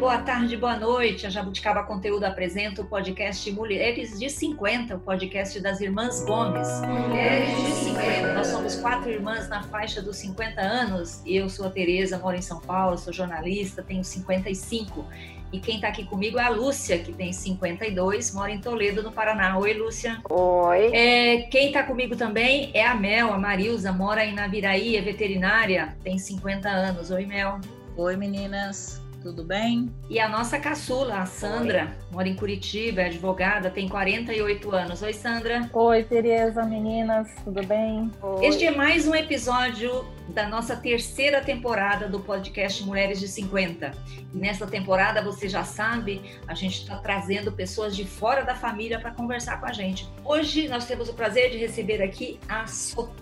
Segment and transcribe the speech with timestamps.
[0.00, 1.26] boa tarde, boa noite.
[1.26, 6.66] A Jabuticaba Conteúdo apresenta o podcast Mulheres de 50, o podcast das Irmãs Gomes.
[6.88, 8.32] Mulheres de 50.
[8.32, 11.20] Nós somos quatro irmãs na faixa dos 50 anos.
[11.26, 15.04] Eu sou a Tereza, moro em São Paulo, sou jornalista, tenho 55.
[15.52, 19.12] E quem está aqui comigo é a Lúcia, que tem 52, mora em Toledo, no
[19.12, 19.58] Paraná.
[19.58, 20.18] Oi, Lúcia.
[20.30, 20.96] Oi.
[20.96, 25.94] É, quem está comigo também é a Mel, a Marilza, mora em Naviraí, é veterinária,
[26.02, 27.10] tem 50 anos.
[27.10, 27.60] Oi, Mel.
[27.98, 28.99] Oi, meninas.
[29.22, 29.90] Tudo bem?
[30.08, 32.14] E a nossa caçula, a Sandra, Oi.
[32.14, 35.02] mora em Curitiba, é advogada, tem 48 anos.
[35.02, 35.68] Oi, Sandra.
[35.74, 38.10] Oi, Tereza, meninas, tudo bem?
[38.22, 38.46] Oi.
[38.46, 43.92] Este é mais um episódio da nossa terceira temporada do podcast Mulheres de 50.
[44.32, 48.98] E nessa temporada, você já sabe, a gente está trazendo pessoas de fora da família
[48.98, 50.08] para conversar com a gente.
[50.24, 52.66] Hoje nós temos o prazer de receber aqui a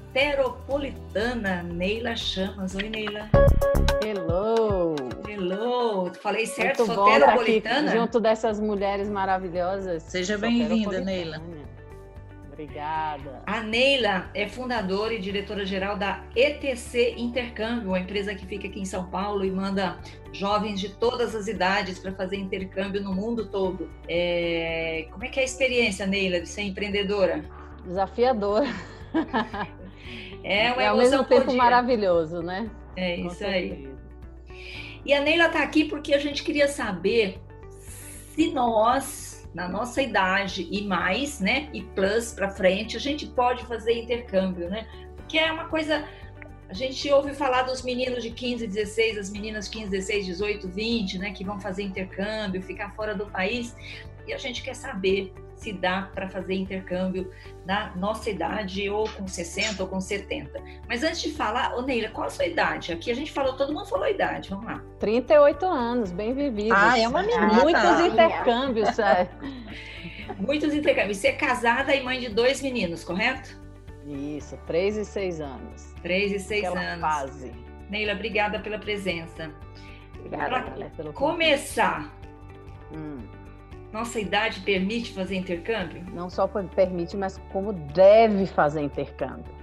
[0.09, 2.75] soteropolitana Neila Chamas.
[2.75, 3.29] Oi, Neila.
[4.03, 4.95] Hello!
[5.29, 6.13] Hello!
[6.23, 7.91] Falei certo, Muito soteropolitana?
[7.93, 10.03] junto dessas mulheres maravilhosas.
[10.05, 11.43] Seja bem-vinda, Neila.
[12.51, 13.43] Obrigada.
[13.47, 18.85] A Neila é fundadora e diretora-geral da ETC Intercâmbio, uma empresa que fica aqui em
[18.85, 19.99] São Paulo e manda
[20.33, 23.89] jovens de todas as idades para fazer intercâmbio no mundo todo.
[24.09, 25.07] É...
[25.13, 27.45] Como é que é a experiência, Neila, de ser empreendedora?
[27.85, 28.67] Desafiadora.
[30.43, 32.71] É uma é ao mesmo tempo maravilhoso, né?
[32.97, 33.89] É isso aí.
[35.05, 37.41] E a Neila está aqui porque a gente queria saber
[38.35, 43.65] se nós, na nossa idade e mais, né, e plus para frente, a gente pode
[43.67, 44.87] fazer intercâmbio, né?
[45.17, 46.05] Porque é uma coisa
[46.69, 51.19] a gente ouve falar dos meninos de 15, 16, as meninas 15, 16, 18, 20,
[51.19, 53.75] né, que vão fazer intercâmbio, ficar fora do país,
[54.27, 57.31] e a gente quer saber se dá para fazer intercâmbio
[57.67, 60.63] na nossa idade, ou com 60 ou com 70.
[60.89, 62.93] Mas antes de falar, ô Neila, qual a sua idade?
[62.93, 64.83] Aqui a gente falou, todo mundo falou a idade, vamos lá.
[64.99, 66.77] 38 anos, bem vividos.
[66.77, 67.47] Ah, é uma menina.
[67.53, 69.29] Muitos intercâmbios, é.
[70.39, 71.19] Muitos intercâmbios.
[71.19, 73.59] Você é casada e mãe de dois meninos, correto?
[74.07, 75.95] Isso, três e seis anos.
[76.03, 77.01] Três e seis Aquela anos.
[77.01, 77.53] fase.
[77.91, 79.51] Neila, obrigada pela presença.
[80.19, 82.13] Obrigada pelo começar,
[82.93, 83.19] hum.
[83.93, 86.05] Nossa idade permite fazer intercâmbio?
[86.13, 89.57] Não só permite, mas como deve fazer intercâmbio.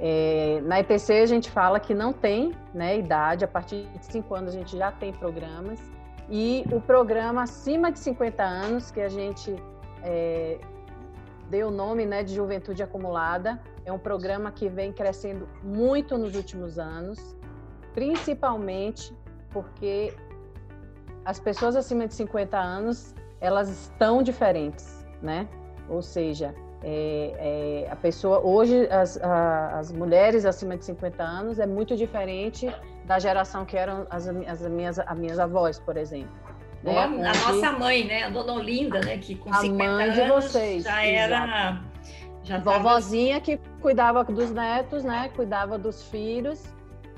[0.00, 4.34] É, na ETC a gente fala que não tem né, idade, a partir de 5
[4.34, 5.80] anos a gente já tem programas,
[6.28, 9.54] e o programa acima de 50 anos, que a gente
[10.02, 10.58] é,
[11.50, 16.34] deu o nome né, de Juventude Acumulada, é um programa que vem crescendo muito nos
[16.34, 17.36] últimos anos,
[17.92, 19.14] principalmente
[19.50, 20.14] porque
[21.24, 25.48] as pessoas acima de 50 anos elas estão diferentes, né?
[25.88, 31.58] Ou seja, é, é, a pessoa hoje as, a, as mulheres acima de 50 anos
[31.58, 32.72] é muito diferente
[33.04, 36.30] da geração que eram as, as minhas as minhas avós, por exemplo.
[36.84, 36.96] Né?
[36.96, 40.14] A, a nossa mãe, né, a dona Olinda, né, que com a 50 mãe anos
[40.14, 41.82] de vocês, já era
[42.44, 45.30] já vovozinha que cuidava dos netos, né?
[45.34, 46.64] Cuidava dos filhos,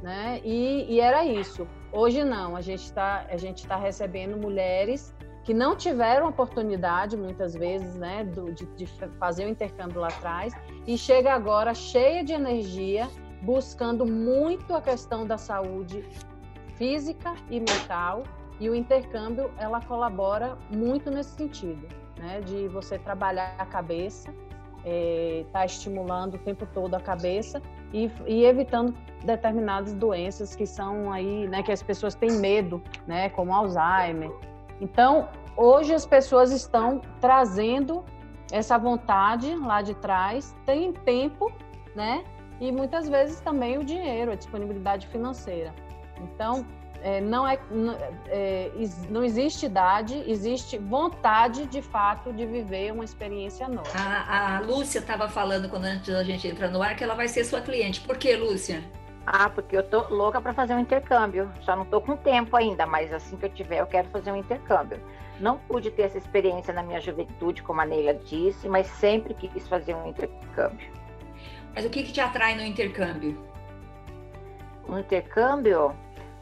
[0.02, 0.40] né?
[0.44, 1.66] E, e era isso.
[1.92, 2.56] Hoje não.
[2.56, 5.14] A gente está a gente está recebendo mulheres
[5.44, 8.24] que não tiveram oportunidade muitas vezes, né?
[8.24, 8.86] Do, de, de
[9.18, 10.54] fazer o intercâmbio lá atrás
[10.86, 13.08] e chega agora cheia de energia,
[13.42, 16.04] buscando muito a questão da saúde
[16.76, 18.24] física e mental.
[18.58, 21.86] E o intercâmbio ela colabora muito nesse sentido,
[22.18, 22.40] né?
[22.40, 24.32] De você trabalhar a cabeça
[24.84, 27.60] está é, tá estimulando o tempo todo a cabeça
[27.92, 28.94] e, e, evitando
[29.24, 34.30] determinadas doenças que são aí, né, que as pessoas têm medo, né, como Alzheimer.
[34.80, 38.04] Então, hoje as pessoas estão trazendo
[38.52, 41.52] essa vontade lá de trás, tem tempo,
[41.94, 42.24] né,
[42.60, 45.74] e muitas vezes também o dinheiro, a disponibilidade financeira.
[46.20, 46.64] Então,
[47.02, 47.58] é, não, é,
[48.28, 48.72] é,
[49.10, 53.90] não existe idade, existe vontade de fato de viver uma experiência nova.
[53.94, 57.28] A, a Lúcia estava falando quando antes a gente entrar no ar que ela vai
[57.28, 58.00] ser sua cliente.
[58.00, 58.82] Por que, Lúcia?
[59.26, 61.50] Ah, porque eu tô louca para fazer um intercâmbio.
[61.62, 64.36] Só não tô com tempo ainda, mas assim que eu tiver, eu quero fazer um
[64.36, 65.00] intercâmbio.
[65.40, 69.66] Não pude ter essa experiência na minha juventude, como a Neila disse, mas sempre quis
[69.66, 70.92] fazer um intercâmbio.
[71.74, 73.36] Mas o que, que te atrai no intercâmbio?
[74.88, 75.94] Um intercâmbio?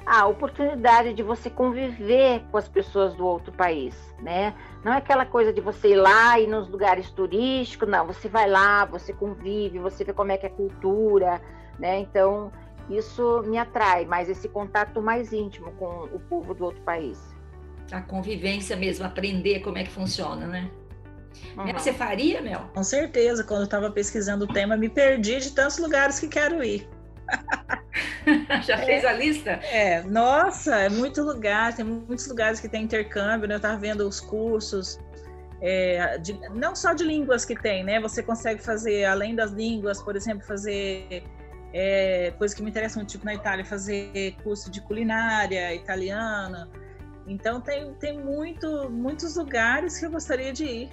[0.04, 4.54] a oportunidade de você conviver com as pessoas do outro país, né?
[4.84, 8.06] Não é aquela coisa de você ir lá e nos lugares turísticos, não.
[8.06, 11.40] Você vai lá, você convive, você vê como é que é a cultura,
[11.78, 11.98] né?
[12.00, 12.52] Então
[12.90, 17.19] isso me atrai, mais esse contato mais íntimo com o povo do outro país.
[17.90, 20.70] A convivência mesmo, aprender como é que funciona, né?
[21.56, 21.64] Uhum.
[21.64, 22.70] Mel, você faria, Mel?
[22.75, 23.44] Com certeza.
[23.44, 26.88] Quando eu estava pesquisando o tema, me perdi de tantos lugares que quero ir.
[28.62, 29.50] Já é, fez a lista?
[29.50, 33.55] É, nossa, é muito lugar, tem muitos lugares que tem intercâmbio, né?
[33.55, 34.99] Eu estava vendo os cursos,
[35.61, 38.00] é, de, não só de línguas que tem, né?
[38.00, 41.25] Você consegue fazer, além das línguas, por exemplo, fazer
[41.72, 46.69] é, coisa que me interessa muito, tipo na Itália, fazer curso de culinária italiana.
[47.26, 50.90] Então tem, tem muito, muitos lugares que eu gostaria de ir.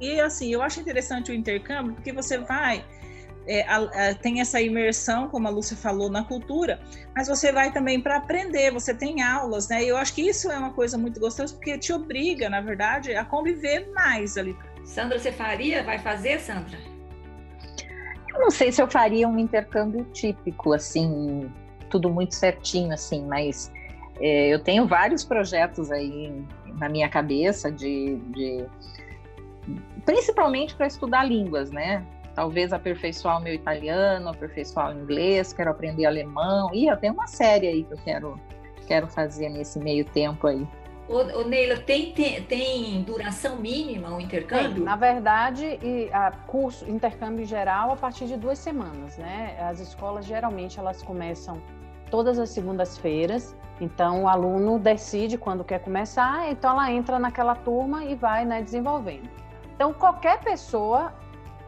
[0.00, 2.84] E assim, eu acho interessante o intercâmbio, porque você vai
[3.46, 6.80] é, a, a, tem essa imersão, como a Lúcia falou, na cultura,
[7.14, 9.82] mas você vai também para aprender, você tem aulas, né?
[9.82, 13.14] E eu acho que isso é uma coisa muito gostosa, porque te obriga, na verdade,
[13.14, 14.56] a conviver mais ali.
[14.84, 15.82] Sandra, você faria?
[15.82, 16.78] Vai fazer, Sandra?
[18.32, 21.50] Eu não sei se eu faria um intercâmbio típico, assim,
[21.90, 23.70] tudo muito certinho, assim, mas
[24.20, 26.44] é, eu tenho vários projetos aí
[26.78, 28.64] na minha cabeça de, de
[30.04, 32.04] principalmente para estudar línguas, né?
[32.34, 36.70] talvez aperfeiçoar o meu italiano, aperfeiçoar o inglês, quero aprender alemão.
[36.72, 38.40] E eu tenho uma série aí que eu quero,
[38.86, 40.66] quero fazer nesse meio tempo aí.
[41.08, 44.74] Ô Neila, tem, tem, tem, duração mínima o intercâmbio?
[44.74, 49.56] Tem, na verdade, e a curso intercâmbio geral a partir de duas semanas, né?
[49.60, 51.60] As escolas geralmente elas começam
[52.10, 58.04] todas as segundas-feiras, então o aluno decide quando quer começar, então ela entra naquela turma
[58.04, 59.28] e vai né, desenvolvendo.
[59.74, 61.12] Então qualquer pessoa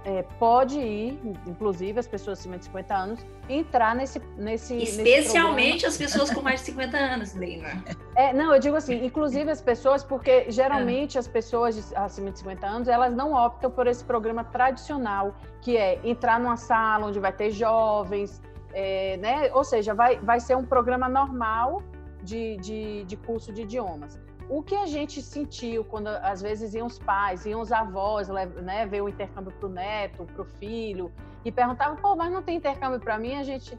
[0.04, 4.20] é, pode ir, inclusive as pessoas acima de 50 anos, entrar nesse.
[4.36, 7.68] nesse Especialmente nesse as pessoas com mais de 50 anos, Leila.
[8.16, 11.18] É, não, eu digo assim, inclusive as pessoas, porque geralmente é.
[11.18, 15.76] as pessoas de, acima de 50 anos, elas não optam por esse programa tradicional, que
[15.76, 18.40] é entrar numa sala onde vai ter jovens,
[18.72, 19.50] é, né?
[19.52, 21.82] Ou seja, vai, vai ser um programa normal
[22.22, 24.16] de, de, de curso de idiomas
[24.48, 28.86] o que a gente sentiu quando às vezes iam os pais, iam os avós, né,
[28.86, 31.10] ver o intercâmbio para o neto, para o filho,
[31.44, 33.36] e perguntavam, pô, mas não tem intercâmbio para mim?
[33.36, 33.76] A gente,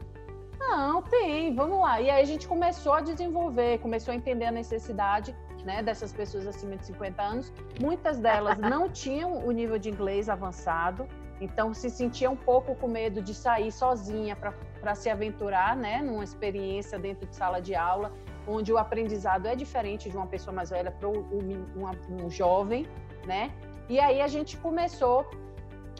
[0.58, 2.00] não, tem, vamos lá.
[2.00, 6.46] E aí a gente começou a desenvolver, começou a entender a necessidade né, dessas pessoas
[6.46, 7.52] acima de 50 anos.
[7.80, 11.06] Muitas delas não tinham o nível de inglês avançado,
[11.40, 16.24] então se sentia um pouco com medo de sair sozinha para se aventurar né, numa
[16.24, 18.12] experiência dentro de sala de aula
[18.46, 22.86] onde o aprendizado é diferente de uma pessoa mais velha para um, jovem,
[23.26, 23.52] né?
[23.88, 25.26] E aí a gente começou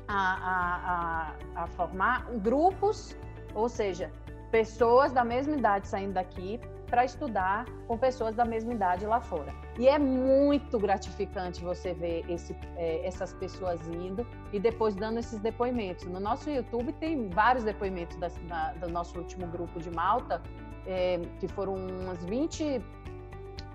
[0.08, 3.16] a, a, a, formar grupos,
[3.54, 4.12] ou seja,
[4.50, 9.52] pessoas da mesma idade saindo daqui para estudar com pessoas da mesma idade lá fora.
[9.78, 15.38] E é muito gratificante você ver esse, é, essas pessoas indo e depois dando esses
[15.40, 16.06] depoimentos.
[16.06, 20.40] No nosso YouTube tem vários depoimentos da, da, do nosso último grupo de Malta,
[20.86, 22.82] é, que foram umas 20,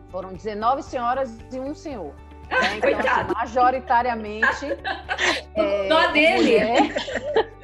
[0.09, 2.13] foram 19 senhoras e um senhor.
[2.49, 2.77] Né?
[2.77, 4.65] Então, assim, majoritariamente.
[5.55, 6.93] é, Dó dele!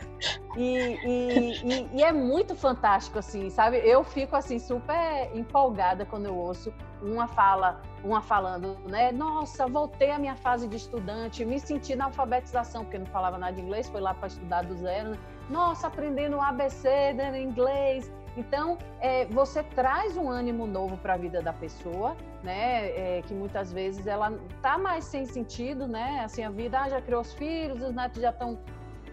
[0.56, 3.78] E, e, e, e, é muito fantástico, assim, sabe?
[3.78, 9.12] Eu fico, assim, super empolgada quando eu ouço uma fala, uma falando, né?
[9.12, 13.54] Nossa, voltei à minha fase de estudante, me senti na alfabetização, porque não falava nada
[13.54, 15.18] de inglês, foi lá para estudar do zero, né?
[15.50, 21.18] Nossa, aprendendo o ABC em inglês, então, é, você traz um ânimo novo para a
[21.18, 23.18] vida da pessoa, né?
[23.18, 26.22] É, que muitas vezes ela tá mais sem sentido, né?
[26.24, 28.60] Assim, a vida ah, já criou os filhos, os netos já estão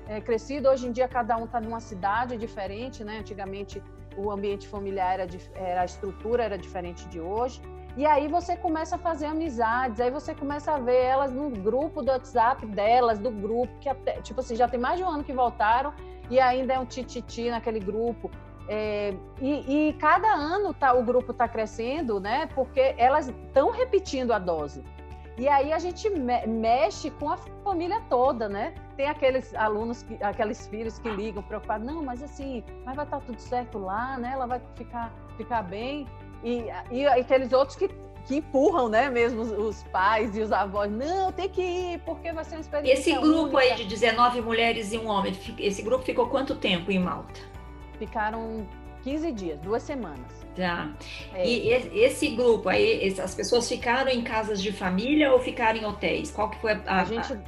[0.06, 0.70] é, crescidos.
[0.70, 3.20] Hoje em dia, cada um está numa cidade diferente, né?
[3.20, 3.82] Antigamente,
[4.14, 7.62] o ambiente familiar era, era a estrutura era diferente de hoje.
[7.96, 12.02] E aí você começa a fazer amizades, aí você começa a ver elas no grupo
[12.02, 15.24] do WhatsApp delas, do grupo, que até, tipo assim, já tem mais de um ano
[15.24, 15.94] que voltaram
[16.30, 18.30] e ainda é um tititi naquele grupo.
[18.66, 22.48] É, e, e, cada ano tá, o grupo está crescendo, né?
[22.54, 24.82] Porque elas estão repetindo a dose.
[25.36, 28.72] E aí a gente me mexe com a família toda, né?
[28.96, 33.18] Tem aqueles alunos, que, aqueles filhos que ligam preocupados, não, mas assim, mas vai estar
[33.18, 34.30] tá tudo certo lá, né?
[34.32, 36.06] Ela vai ficar, ficar bem.
[36.42, 37.90] E, e aqueles outros que,
[38.26, 39.10] que empurram, né?
[39.10, 42.60] Mesmo os, os, pais e os avós, não, tem que ir, porque vai ser uma
[42.60, 43.10] experiência.
[43.10, 43.58] Esse grupo única.
[43.58, 47.40] aí de 19 mulheres e um homem, esse grupo ficou quanto tempo em Malta?
[47.98, 48.66] Ficaram
[49.02, 50.44] 15 dias, duas semanas.
[50.56, 50.90] Tá.
[51.34, 51.46] É.
[51.46, 56.30] E esse grupo aí, as pessoas ficaram em casas de família ou ficaram em hotéis?
[56.30, 57.38] Qual que foi a, a, a gente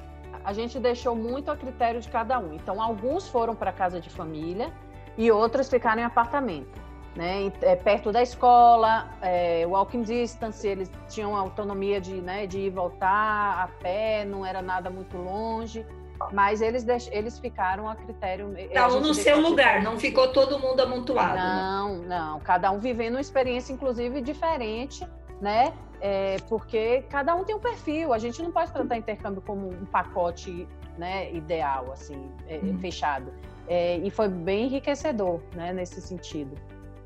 [0.47, 2.55] a gente deixou muito a critério de cada um.
[2.55, 4.73] Então, alguns foram para casa de família
[5.19, 6.81] e outros ficaram em apartamento,
[7.17, 7.51] né?
[7.63, 12.71] É, perto da escola, é, walking distance, eles tinham autonomia de, né, de ir e
[12.71, 15.85] voltar a pé, não era nada muito longe.
[16.33, 17.09] Mas eles, deix...
[17.13, 18.55] eles ficaram a critério.
[18.73, 21.37] Cada um no seu lugar, não ficou todo mundo amontoado.
[21.37, 22.19] Não, né?
[22.19, 22.41] não.
[22.41, 25.07] Cada um vivendo uma experiência, inclusive, diferente,
[25.43, 25.75] né?
[26.01, 28.15] É, porque cada um tem um perfil.
[28.15, 32.79] A gente não pode tratar intercâmbio como um pacote né, ideal, assim, é, hum.
[32.79, 33.31] fechado.
[33.69, 36.57] É, e foi bem enriquecedor, né, nesse sentido.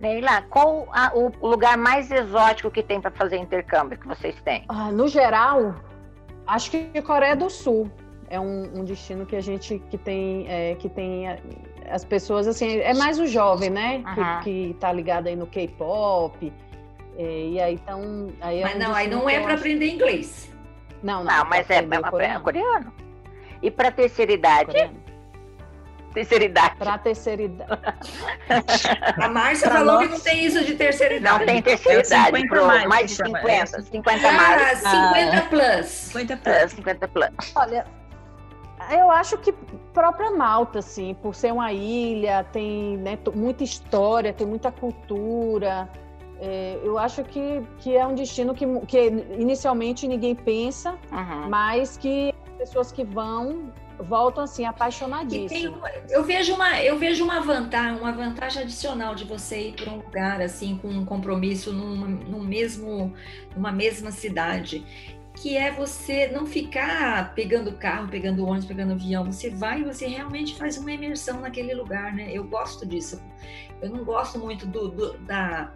[0.01, 4.65] Neila, qual a, o lugar mais exótico que tem para fazer intercâmbio que vocês têm?
[4.69, 5.75] Ah, no geral,
[6.47, 7.91] acho que Coreia do Sul
[8.31, 11.27] é um, um destino que a gente que tem é, que tem
[11.91, 14.03] as pessoas assim é mais o jovem, né?
[14.07, 14.41] Uhum.
[14.43, 16.53] Que, que tá ligado aí no K-pop
[17.19, 20.51] é, e aí então aí é Mas um não, aí não é para aprender inglês.
[21.03, 21.33] Não, não.
[21.33, 22.41] Não, mas é, é coreano.
[22.41, 22.93] coreano.
[23.63, 24.67] E para terceira idade?
[24.67, 25.00] Coreano.
[26.13, 26.77] Terceira idade.
[26.77, 27.81] Para terceira idade.
[29.23, 30.07] A Márcia falou nós...
[30.07, 31.39] que não tem isso de terceira idade.
[31.39, 32.49] Não tem terceira idade.
[32.49, 33.83] Pro, mais, mais de 50.
[33.83, 34.79] 50 ah, mais.
[34.79, 35.87] 50 ah, plus.
[35.87, 36.73] 50 plus.
[36.73, 37.53] 50 plus.
[37.55, 37.87] Olha,
[38.91, 39.53] eu acho que
[39.93, 45.89] própria Malta, assim, por ser uma ilha, tem né, muita história, tem muita cultura.
[46.41, 48.99] É, eu acho que, que é um destino que, que
[49.39, 51.49] inicialmente ninguém pensa, uhum.
[51.49, 53.71] mas que pessoas que vão
[54.03, 55.81] voltam assim apaixonadíssimas.
[56.09, 59.97] eu vejo uma eu vejo uma vantagem uma vantagem adicional de você ir para um
[59.97, 63.13] lugar assim com um compromisso numa, no mesmo
[63.55, 64.85] numa mesma cidade
[65.35, 69.25] que é você não ficar pegando carro, pegando ônibus, pegando avião.
[69.25, 72.31] Você vai e você realmente faz uma imersão naquele lugar, né?
[72.31, 73.23] Eu gosto disso.
[73.81, 75.73] Eu não gosto muito do, do da,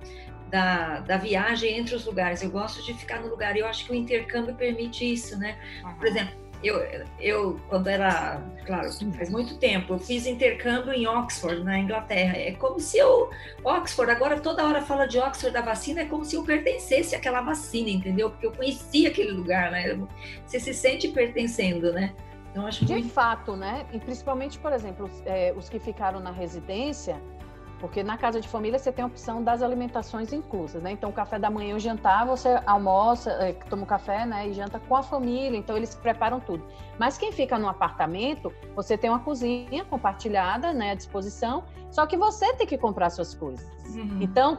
[0.51, 2.43] da, da, viagem entre os lugares.
[2.43, 3.57] Eu gosto de ficar no lugar.
[3.57, 5.57] Eu acho que o intercâmbio permite isso, né?
[5.97, 11.63] Por exemplo, eu, eu, quando era, claro, faz muito tempo, eu fiz intercâmbio em Oxford,
[11.63, 12.37] na Inglaterra.
[12.37, 13.31] É como se eu,
[13.63, 17.41] Oxford, agora toda hora fala de Oxford da vacina, é como se eu pertencesse àquela
[17.41, 18.31] vacina, entendeu?
[18.31, 19.99] Porque eu conhecia aquele lugar, né?
[20.47, 22.15] Você se sente pertencendo, né?
[22.51, 23.09] Então, acho de muito...
[23.09, 23.85] fato, né?
[23.93, 27.21] E principalmente, por exemplo, os, é, os que ficaram na residência,
[27.81, 30.93] porque na casa de família você tem a opção das alimentações inclusas, né?
[30.93, 34.49] Então, o café da manhã e o jantar, você almoça, é, toma um café, né?
[34.49, 36.65] E janta com a família, então eles preparam tudo.
[36.99, 40.93] Mas quem fica no apartamento, você tem uma cozinha compartilhada, né?
[40.93, 43.67] À disposição, só que você tem que comprar suas coisas.
[43.95, 44.19] Uhum.
[44.21, 44.59] Então,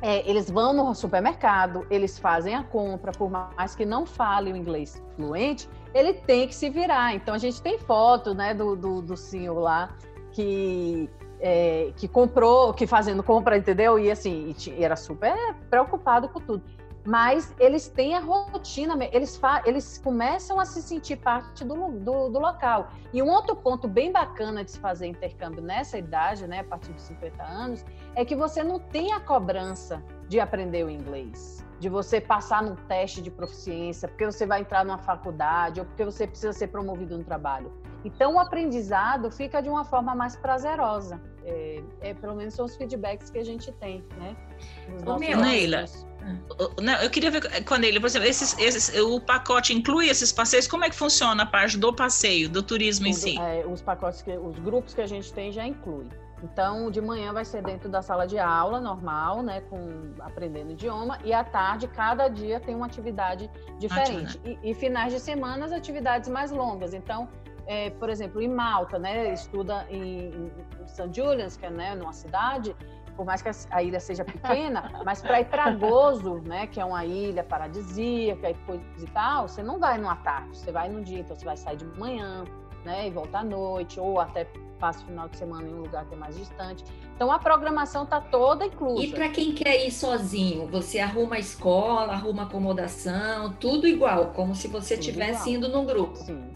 [0.00, 4.56] é, eles vão no supermercado, eles fazem a compra, por mais que não fale o
[4.56, 7.14] inglês fluente, ele tem que se virar.
[7.14, 9.96] Então, a gente tem foto, né, do, do, do senhor lá
[10.32, 13.98] que é, que comprou, que fazendo compra, entendeu?
[13.98, 16.62] E assim, e era super preocupado com tudo.
[17.08, 22.38] Mas eles têm a rotina, eles, eles começam a se sentir parte do, do, do,
[22.38, 22.90] local.
[23.14, 26.92] E um outro ponto bem bacana de se fazer intercâmbio nessa idade, né, a partir
[26.92, 31.88] dos 50 anos, é que você não tem a cobrança de aprender o inglês, de
[31.88, 36.26] você passar num teste de proficiência, porque você vai entrar numa faculdade ou porque você
[36.26, 37.72] precisa ser promovido no trabalho.
[38.04, 41.20] Então, o aprendizado fica de uma forma mais prazerosa.
[41.44, 44.36] É, é pelo menos são os feedbacks que a gente tem, né?
[45.36, 45.84] Neila,
[46.82, 50.32] não, eu queria ver com a Neila, por exemplo, esses, esses, o pacote inclui esses
[50.32, 50.66] passeios?
[50.66, 53.38] Como é que funciona a parte do passeio, do turismo Tudo, em si?
[53.38, 56.06] É, os pacotes, que, os grupos que a gente tem já inclui.
[56.42, 61.18] Então, de manhã vai ser dentro da sala de aula normal, né, com aprendendo idioma,
[61.24, 64.40] e à tarde cada dia tem uma atividade diferente.
[64.44, 66.94] E, e, finais de semana as atividades mais longas.
[66.94, 67.28] Então,
[67.68, 71.10] é, por exemplo, em Malta, né, estuda em, em St.
[71.12, 72.74] Julian's, que é né, numa cidade,
[73.14, 76.84] por mais que a ilha seja pequena, mas para ir para Gozo, né, que é
[76.84, 81.02] uma ilha paradisíaca e coisa e tal, você não vai numa tarde, você vai num
[81.02, 82.44] dia, então você vai sair de manhã,
[82.86, 84.46] né, e volta à noite, ou até
[84.80, 86.84] passa o final de semana em um lugar que é mais distante.
[87.14, 89.04] Então a programação está toda inclusa.
[89.04, 94.54] E para quem quer ir sozinho, você arruma a escola, arruma acomodação, tudo igual, como
[94.54, 96.16] se você estivesse indo num grupo.
[96.16, 96.48] Sim.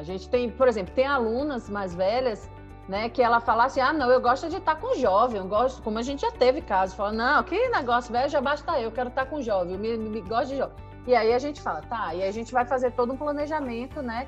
[0.00, 2.50] A gente tem, por exemplo, tem alunas mais velhas,
[2.88, 5.82] né, que ela fala assim, ah, não, eu gosto de estar com jovem, eu gosto,
[5.82, 9.10] como a gente já teve caso, fala, não, que negócio velho, já basta eu, quero
[9.10, 10.74] estar com jovem, eu me, me gosto de jovem.
[11.06, 14.26] E aí a gente fala, tá, e a gente vai fazer todo um planejamento, né,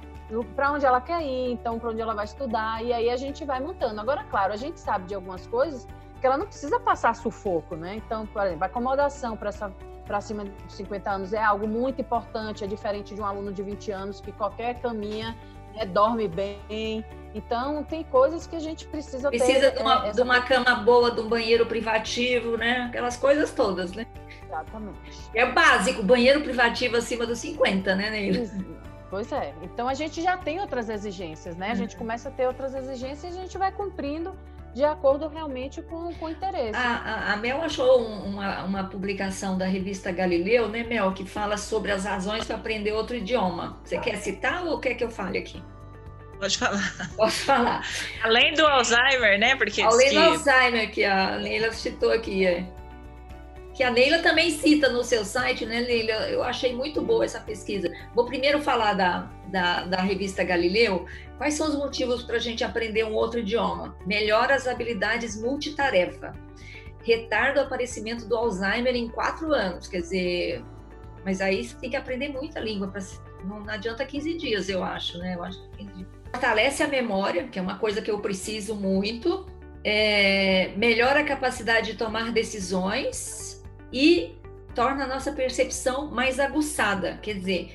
[0.54, 3.46] para onde ela quer ir, então para onde ela vai estudar, e aí a gente
[3.46, 3.98] vai montando.
[3.98, 5.88] Agora, claro, a gente sabe de algumas coisas
[6.20, 7.96] que ela não precisa passar sufoco, né?
[7.96, 9.72] Então, por exemplo, acomodação para essa
[10.06, 13.62] para cima de 50 anos é algo muito importante, é diferente de um aluno de
[13.62, 15.36] 20 anos que qualquer caminha
[15.74, 17.04] né, dorme bem.
[17.34, 19.76] Então, tem coisas que a gente precisa, precisa ter.
[19.76, 22.86] de uma, é, de uma cama boa, de um banheiro privativo, né?
[22.88, 24.06] Aquelas coisas todas, né?
[24.44, 25.30] Exatamente.
[25.34, 28.46] É básico, banheiro privativo acima dos 50, né, Neila?
[29.08, 29.54] Pois é.
[29.62, 31.70] Então, a gente já tem outras exigências, né?
[31.70, 32.00] A gente uhum.
[32.00, 34.34] começa a ter outras exigências e a gente vai cumprindo
[34.74, 36.74] de acordo realmente com, com o interesse.
[36.74, 41.24] A, a, a Mel achou um, uma, uma publicação da revista Galileu, né, Mel, que
[41.24, 43.78] fala sobre as razões para aprender outro idioma.
[43.84, 45.62] Você quer citar ou quer que eu fale aqui?
[46.38, 47.10] Pode falar.
[47.16, 47.86] Posso falar.
[48.24, 49.54] Além do Alzheimer, né?
[49.54, 50.14] Porque Além que...
[50.14, 52.44] do Alzheimer, que a Neila citou aqui.
[52.44, 52.66] É
[53.74, 56.28] que a Neila também cita no seu site, né, Neila?
[56.28, 57.90] Eu achei muito boa essa pesquisa.
[58.14, 61.06] Vou primeiro falar da, da, da revista Galileu.
[61.38, 63.96] Quais são os motivos para a gente aprender um outro idioma?
[64.06, 66.34] Melhora as habilidades multitarefa.
[67.02, 69.88] retarda o aparecimento do Alzheimer em quatro anos.
[69.88, 70.64] Quer dizer,
[71.24, 73.00] mas aí você tem que aprender muita língua, pra,
[73.44, 75.34] não adianta 15 dias, eu acho, né?
[75.34, 76.08] Eu acho que 15 dias.
[76.30, 79.46] Fortalece a memória, que é uma coisa que eu preciso muito,
[79.84, 83.51] é, melhora a capacidade de tomar decisões
[83.92, 84.36] e
[84.74, 87.18] torna a nossa percepção mais aguçada.
[87.22, 87.72] Quer dizer,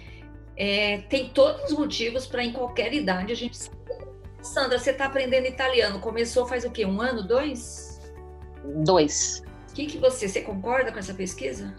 [0.55, 3.57] é, tem todos os motivos para em qualquer idade a gente
[4.47, 5.99] Sandra, você está aprendendo italiano.
[5.99, 6.85] Começou faz o quê?
[6.85, 7.99] Um ano, dois?
[8.63, 9.43] Dois.
[9.69, 11.73] O que, que você, você concorda com essa pesquisa?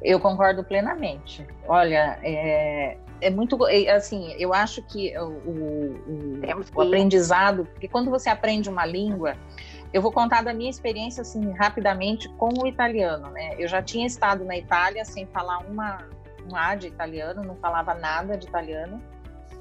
[0.00, 1.46] Eu concordo plenamente.
[1.66, 4.34] Olha, é, é muito é, assim.
[4.38, 9.36] Eu acho que o, o, o, o aprendizado, porque quando você aprende uma língua,
[9.92, 13.54] eu vou contar da minha experiência assim rapidamente com o italiano, né?
[13.58, 16.06] Eu já tinha estado na Itália sem falar uma
[16.50, 19.00] um A de italiano, não falava nada de italiano.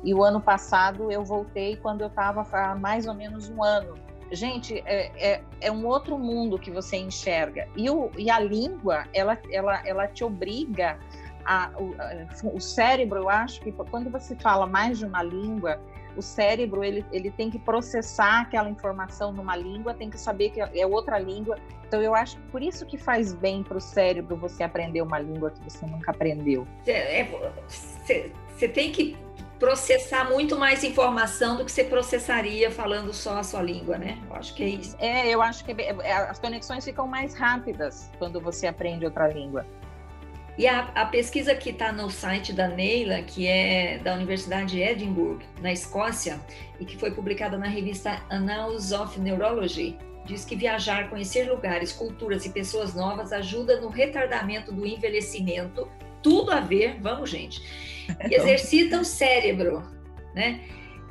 [0.04, 3.94] E o ano passado eu voltei quando eu estava há mais ou menos um ano
[4.32, 7.68] gente, é, é, é, um outro mundo que você enxerga.
[7.76, 10.98] E, o, e a língua, ela, ela, ela te obriga
[11.46, 15.80] a, o, o cérebro, eu acho que quando você fala mais de uma língua,
[16.16, 20.62] o cérebro ele, ele tem que processar aquela informação numa língua, tem que saber que
[20.62, 21.58] é outra língua.
[21.88, 25.20] Então eu acho que por isso que faz bem para o cérebro você aprender uma
[25.20, 26.66] língua que você nunca aprendeu.
[26.86, 29.18] Você é, tem que
[29.62, 34.18] processar muito mais informação do que você processaria falando só a sua língua, né?
[34.28, 34.96] Eu acho que é isso.
[34.98, 39.64] É, eu acho que é, as conexões ficam mais rápidas quando você aprende outra língua.
[40.58, 44.82] E a, a pesquisa que está no site da Neila, que é da Universidade de
[44.82, 46.40] Edinburgh, na Escócia,
[46.80, 52.46] e que foi publicada na revista Annals of Neurology, diz que viajar, conhecer lugares, culturas
[52.46, 55.88] e pessoas novas ajuda no retardamento do envelhecimento.
[56.22, 57.62] Tudo a ver, vamos, gente
[58.30, 59.84] e exercita o cérebro,
[60.36, 60.62] né?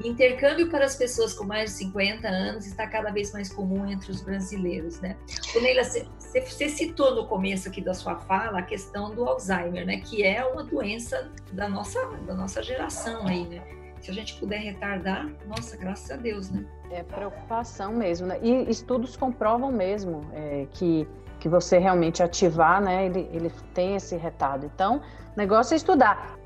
[0.04, 4.10] Intercâmbio para as pessoas com mais de 50 anos está cada vez mais comum entre
[4.10, 5.16] os brasileiros, né?
[5.60, 9.98] Neila, você citou no começo aqui da sua fala a questão do Alzheimer, né?
[9.98, 13.62] Que é uma doença da nossa, da nossa geração aí, né?
[14.00, 16.64] Se a gente puder retardar, nossa, graças a Deus, né?
[16.90, 18.38] É preocupação mesmo, né?
[18.42, 21.06] E estudos comprovam mesmo é, que
[21.40, 23.06] que você realmente ativar, né?
[23.06, 24.66] Ele, ele tem esse retardo.
[24.66, 24.98] Então,
[25.34, 26.38] o negócio é estudar.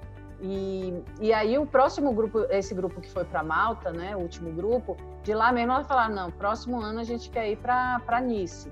[0.47, 4.53] E, e aí o próximo grupo, esse grupo que foi para Malta, né, o último
[4.53, 8.71] grupo, de lá mesmo ela falaram, não, próximo ano a gente quer ir para Nice.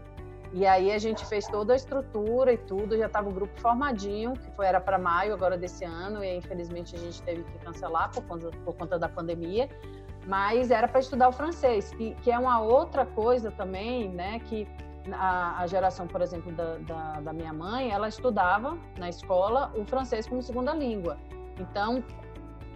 [0.52, 4.34] E aí a gente fez toda a estrutura e tudo, já estava o grupo formadinho,
[4.34, 8.10] que foi, era para maio agora desse ano, e infelizmente a gente teve que cancelar
[8.10, 9.66] por conta, por conta da pandemia,
[10.26, 14.68] mas era para estudar o francês, que, que é uma outra coisa também, né, que
[15.10, 19.86] a, a geração, por exemplo, da, da, da minha mãe, ela estudava na escola o
[19.86, 21.16] francês como segunda língua.
[21.58, 22.02] Então,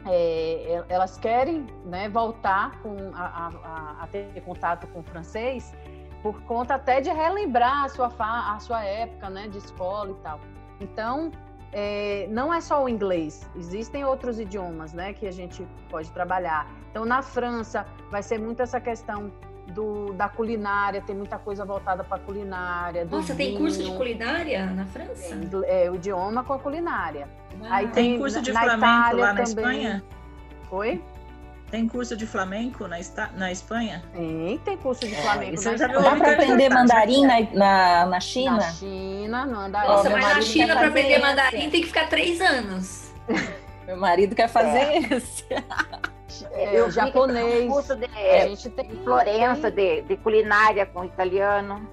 [0.06, 5.74] é, elas querem né, voltar com a, a, a, ter contato com o francês
[6.22, 10.40] por conta até de relembrar a sua, a sua época né, de escola e tal.
[10.80, 11.30] Então,
[11.72, 16.70] é, não é só o inglês, existem outros idiomas né, que a gente pode trabalhar.
[16.90, 19.30] Então, na França, vai ser muito essa questão
[19.68, 23.04] do, da culinária, tem muita coisa voltada para culinária.
[23.04, 23.50] Nossa, vinho.
[23.50, 25.34] tem curso de culinária na França?
[25.66, 27.28] É, o idioma com a culinária.
[27.64, 29.44] Aí tem, tem curso de na flamenco Itália lá na também.
[29.44, 30.04] Espanha?
[30.70, 31.02] Oi?
[31.70, 32.96] Tem curso de flamenco na,
[33.34, 34.02] na Espanha?
[34.12, 36.00] Tem, tem curso de é, flamenco é, na Espanha.
[36.00, 38.56] Dá para aprender mandarim na, na, na, China?
[38.56, 39.88] Na China, no mandarim.
[39.88, 43.12] Nossa, mas na China para aprender mandarim tem que ficar três anos.
[43.86, 44.98] Meu marido quer fazer é.
[44.98, 45.44] isso.
[46.52, 47.68] É, eu japonês.
[47.70, 51.88] Curso de, a gente tem Florença de, de culinária com italiano.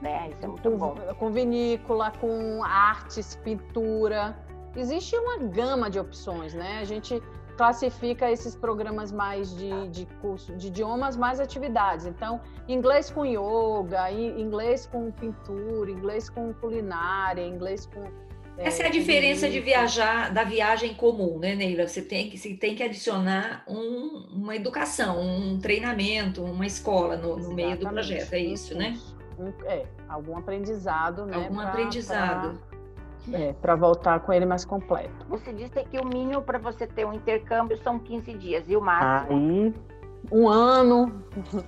[0.00, 0.28] Né?
[0.30, 0.94] Isso é muito com, bom.
[1.18, 4.36] Com vinícola, com artes, pintura.
[4.76, 6.78] Existe uma gama de opções, né?
[6.80, 7.22] A gente
[7.56, 12.04] classifica esses programas mais de, de curso de idiomas, mais atividades.
[12.04, 18.04] Então, inglês com yoga, inglês com pintura, inglês com culinária, inglês com
[18.58, 21.86] essa é a diferença de viajar, da viagem comum, né, Neila?
[21.86, 27.36] Você tem que, você tem que adicionar um, uma educação, um treinamento, uma escola no,
[27.36, 28.98] no meio do projeto, é isso, né?
[29.38, 31.36] Um, é, algum aprendizado, né?
[31.36, 32.58] Algum pra, aprendizado.
[32.58, 32.75] Pra,
[33.32, 35.26] é, para voltar com ele mais completo.
[35.28, 38.80] Você disse que o mínimo para você ter um intercâmbio são 15 dias, e o
[38.80, 39.36] máximo?
[39.36, 39.74] Aí,
[40.30, 41.22] um ano,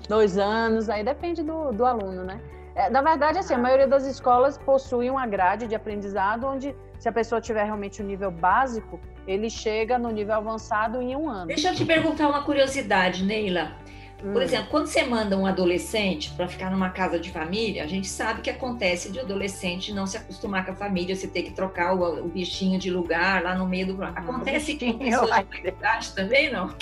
[0.08, 2.40] dois anos, aí depende do, do aluno, né?
[2.74, 7.08] É, na verdade, assim, a maioria das escolas possui uma grade de aprendizado onde, se
[7.08, 11.28] a pessoa tiver realmente o um nível básico, ele chega no nível avançado em um
[11.28, 11.46] ano.
[11.48, 13.72] Deixa eu te perguntar uma curiosidade, Neila.
[14.18, 14.42] Por hum.
[14.42, 18.40] exemplo, quando você manda um adolescente para ficar numa casa de família, a gente sabe
[18.40, 22.24] que acontece de adolescente não se acostumar com a família, você ter que trocar o,
[22.24, 24.02] o bichinho de lugar lá no meio do.
[24.02, 26.74] Acontece com pessoas de idade também, não?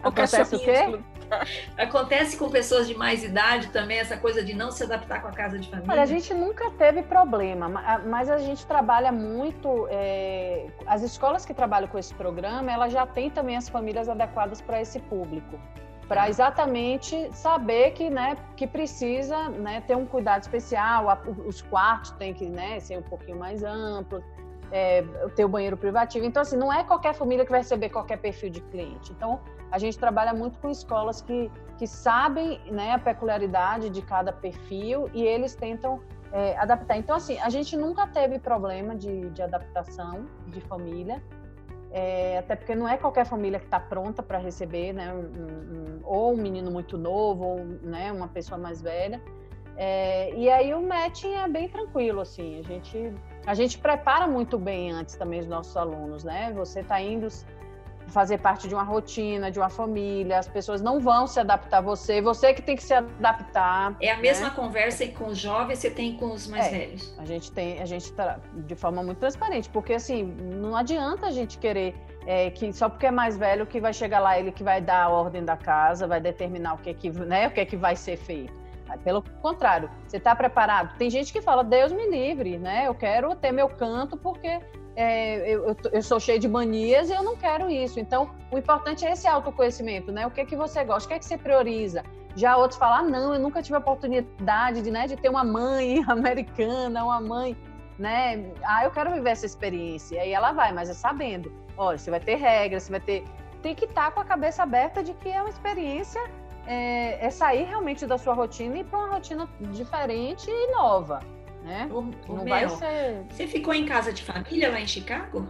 [0.00, 1.00] Acontece o quê?
[1.76, 5.32] Acontece com pessoas de mais idade também, essa coisa de não se adaptar com a
[5.32, 5.90] casa de família?
[5.90, 7.68] Olha, a gente nunca teve problema,
[8.06, 9.88] mas a gente trabalha muito.
[9.90, 14.60] É, as escolas que trabalham com esse programa, ela já tem também as famílias adequadas
[14.60, 15.58] para esse público
[16.08, 21.06] para exatamente saber que, né, que precisa né, ter um cuidado especial,
[21.46, 24.22] os quartos têm que né, ser um pouquinho mais amplos,
[24.70, 25.02] é,
[25.34, 26.24] ter o banheiro privativo.
[26.26, 29.12] Então, assim, não é qualquer família que vai receber qualquer perfil de cliente.
[29.12, 29.40] Então,
[29.70, 35.08] a gente trabalha muito com escolas que, que sabem né, a peculiaridade de cada perfil
[35.12, 36.00] e eles tentam
[36.32, 36.96] é, adaptar.
[36.96, 41.22] Então, assim, a gente nunca teve problema de, de adaptação de família.
[41.96, 46.00] É, até porque não é qualquer família que está pronta para receber, né, um, um,
[46.02, 49.22] ou um menino muito novo, ou né, uma pessoa mais velha.
[49.76, 53.12] É, e aí o matching é bem tranquilo, assim, a gente,
[53.46, 56.52] a gente prepara muito bem antes também os nossos alunos, né?
[56.56, 57.28] Você está indo
[58.08, 61.80] fazer parte de uma rotina, de uma família, as pessoas não vão se adaptar a
[61.80, 63.96] você, você que tem que se adaptar.
[64.00, 64.54] É a mesma né?
[64.54, 67.14] conversa com os jovens você tem com os mais é, velhos.
[67.18, 71.30] A gente tem, a gente tá de forma muito transparente, porque assim, não adianta a
[71.30, 71.94] gente querer
[72.26, 75.04] é, que só porque é mais velho que vai chegar lá ele que vai dar
[75.04, 77.76] a ordem da casa, vai determinar o que é que, né, o que é que
[77.76, 78.64] vai ser feito.
[79.02, 80.96] Pelo contrário, você está preparado?
[80.96, 82.86] Tem gente que fala, Deus me livre, né?
[82.86, 84.60] Eu quero ter meu canto porque
[84.96, 87.98] é, eu, eu, sou cheio de manias e eu não quero isso.
[87.98, 90.26] Então, o importante é esse autoconhecimento, né?
[90.26, 92.04] O que é que você gosta, o que é que você prioriza?
[92.36, 95.44] Já outros falam, ah, não, eu nunca tive a oportunidade de, né, de ter uma
[95.44, 97.56] mãe americana, uma mãe,
[97.98, 98.52] né?
[98.64, 100.16] Ah, eu quero viver essa experiência.
[100.16, 101.52] E aí ela vai, mas é sabendo.
[101.76, 103.24] Olha, você vai ter regras, você vai ter...
[103.62, 106.20] Tem que estar tá com a cabeça aberta de que é uma experiência,
[106.66, 111.20] é, é sair realmente da sua rotina e para uma rotina diferente e nova
[111.64, 111.88] né?
[111.90, 111.98] O,
[112.28, 113.24] o não vai ser...
[113.30, 115.48] Você ficou em casa de família lá em Chicago?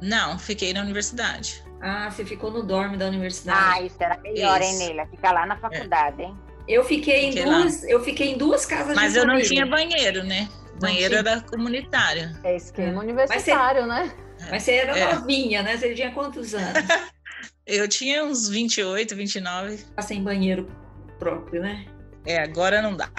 [0.00, 1.64] Não, fiquei na universidade.
[1.80, 3.60] Ah, você ficou no dorme da universidade.
[3.60, 4.70] Ah, isso era melhor, isso.
[4.70, 5.06] hein, Neila?
[5.06, 6.26] Ficar lá na faculdade, é.
[6.26, 6.38] hein?
[6.68, 7.88] Eu fiquei, fiquei em duas, lá.
[7.88, 9.38] eu fiquei em duas casas Mas de família.
[9.38, 10.48] Mas eu não tinha banheiro, né?
[10.80, 12.36] banheiro era comunitário.
[12.44, 13.04] É esquema é.
[13.04, 14.48] universitário, Mas você, né?
[14.50, 15.14] Mas você era é.
[15.14, 15.76] novinha, né?
[15.76, 16.84] Você tinha quantos anos?
[17.66, 19.84] eu tinha uns 28, 29.
[19.94, 20.70] Tá sem banheiro
[21.18, 21.86] próprio, né?
[22.26, 23.10] É, agora não dá.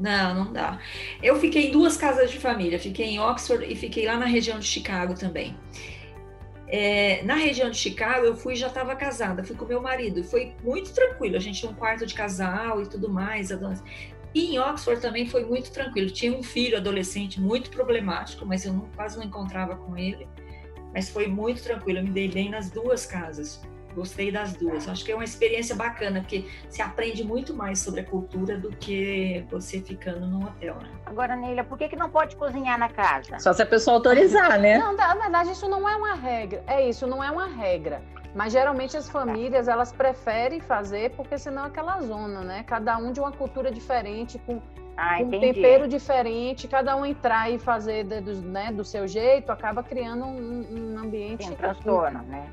[0.00, 0.78] Não, não dá.
[1.22, 4.58] Eu fiquei em duas casas de família, fiquei em Oxford e fiquei lá na região
[4.58, 5.54] de Chicago também.
[6.66, 10.22] É, na região de Chicago, eu fui já estava casada, fui com meu marido, e
[10.22, 11.36] foi muito tranquilo.
[11.36, 13.50] A gente tinha um quarto de casal e tudo mais.
[14.34, 16.10] E em Oxford também foi muito tranquilo.
[16.10, 20.26] Tinha um filho adolescente muito problemático, mas eu não, quase não encontrava com ele.
[20.94, 23.60] Mas foi muito tranquilo, eu me dei bem nas duas casas.
[23.94, 24.88] Gostei das duas.
[24.88, 28.70] Acho que é uma experiência bacana, porque se aprende muito mais sobre a cultura do
[28.70, 30.90] que você ficando num hotel, né?
[31.06, 33.38] Agora, Neila, por que, que não pode cozinhar na casa?
[33.38, 34.78] Só se a pessoa autorizar, né?
[34.78, 36.62] Não, na verdade, isso não é uma regra.
[36.66, 38.02] É isso, não é uma regra.
[38.34, 42.62] Mas geralmente as famílias, elas preferem fazer, porque senão é aquela zona, né?
[42.64, 44.62] Cada um de uma cultura diferente, com
[44.96, 49.82] ah, um tempero diferente, cada um entrar e fazer do, né, do seu jeito, acaba
[49.82, 51.38] criando um, um ambiente.
[51.38, 52.46] Tem um transtorno, né?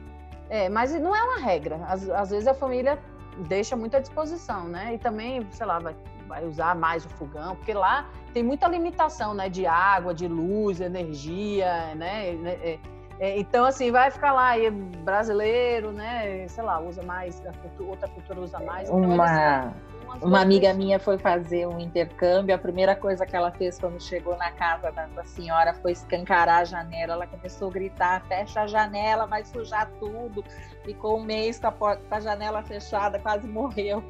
[0.49, 1.79] É, mas não é uma regra.
[1.87, 2.99] Às, às vezes a família
[3.47, 4.95] deixa muito à disposição, né?
[4.95, 5.95] E também, sei lá, vai,
[6.27, 9.49] vai usar mais o fogão, porque lá tem muita limitação, né?
[9.49, 12.29] De água, de luz, energia, né?
[12.29, 12.79] É,
[13.19, 16.47] é, então, assim, vai ficar lá e brasileiro, né?
[16.47, 17.41] Sei lá, usa mais,
[17.79, 18.89] outra cultura usa mais.
[18.89, 19.73] Então, uma,
[20.21, 22.53] uma amiga minha foi fazer um intercâmbio.
[22.53, 26.61] A primeira coisa que ela fez quando chegou na casa da, da senhora foi escancarar
[26.61, 27.13] a janela.
[27.13, 30.43] Ela começou a gritar: fecha a janela, vai sujar tudo.
[30.83, 34.03] Ficou um mês com a, porta, com a janela fechada, quase morreu.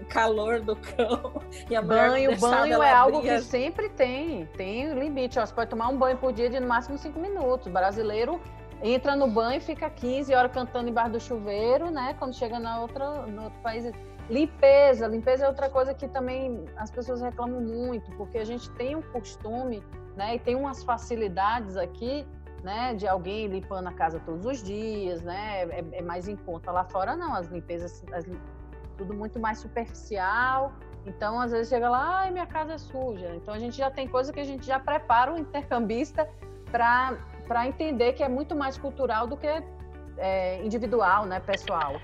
[0.00, 1.42] O calor do cão.
[1.68, 4.46] E a banho, banho é algo que sempre tem.
[4.56, 5.38] Tem limite.
[5.38, 7.66] Ó, você pode tomar um banho por dia de no máximo cinco minutos.
[7.66, 8.40] O brasileiro
[8.82, 12.14] entra no banho e fica 15 horas cantando embaixo do chuveiro, né?
[12.18, 13.84] Quando chega na outra, no outro país
[14.30, 18.94] Limpeza, limpeza é outra coisa que também as pessoas reclamam muito, porque a gente tem
[18.96, 19.82] um costume,
[20.16, 22.26] né, e tem umas facilidades aqui,
[22.62, 26.70] né, de alguém limpando a casa todos os dias, né, é, é mais em conta.
[26.70, 28.24] Lá fora não, as limpezas, as,
[28.96, 30.72] tudo muito mais superficial.
[31.04, 33.34] Então, às vezes chega lá, ai, minha casa é suja.
[33.34, 36.28] Então, a gente já tem coisa que a gente já prepara o intercambista
[36.70, 39.48] para entender que é muito mais cultural do que
[40.16, 41.94] é, individual, né, pessoal.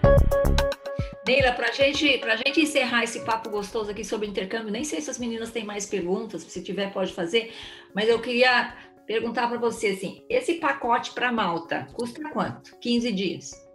[1.28, 5.10] Neila, para gente, a gente encerrar esse papo gostoso aqui sobre intercâmbio, nem sei se
[5.10, 7.52] as meninas têm mais perguntas, se tiver pode fazer,
[7.94, 8.72] mas eu queria
[9.06, 12.74] perguntar para você assim, esse pacote para Malta custa quanto?
[12.78, 13.68] 15 dias?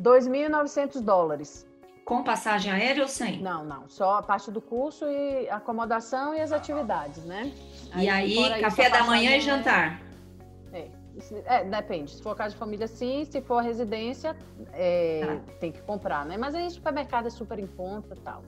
[0.00, 1.64] 2.900 dólares.
[2.04, 3.40] Com passagem aérea ou sem?
[3.40, 7.52] Não, não, só a parte do curso e acomodação e as atividades, né?
[7.92, 10.09] Aí, e aí, café da manhã e jantar?
[11.44, 12.12] É, É, depende.
[12.12, 13.24] Se for casa de família, sim.
[13.24, 14.36] Se for residência,
[14.72, 15.52] é, ah.
[15.58, 16.36] tem que comprar, né?
[16.36, 18.42] Mas aí supermercado é super em conta e tal.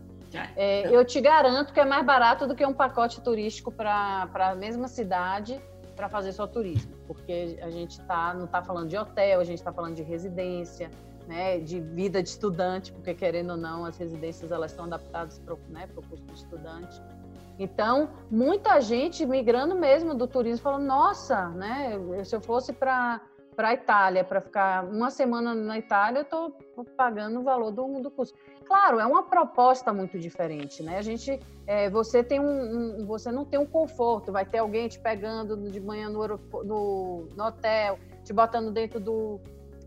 [0.56, 4.54] É, eu te garanto que é mais barato do que um pacote turístico para a
[4.54, 5.60] mesma cidade
[5.94, 9.58] para fazer só turismo, porque a gente tá, não está falando de hotel, a gente
[9.58, 10.90] está falando de residência,
[11.26, 15.54] né, de vida de estudante, porque querendo ou não, as residências elas estão adaptadas para
[15.68, 17.00] né, o curso de estudante.
[17.58, 23.20] Então, muita gente migrando mesmo do turismo, falando, nossa, né, se eu fosse para
[23.54, 26.56] para a Itália, para ficar uma semana na Itália, eu estou
[26.96, 28.34] pagando o valor do, do curso.
[28.64, 30.96] Claro, é uma proposta muito diferente, né?
[30.96, 34.88] A gente, é, você tem um, um, você não tem um conforto, vai ter alguém
[34.88, 36.26] te pegando de manhã no,
[36.64, 39.38] no, no hotel, te botando dentro do,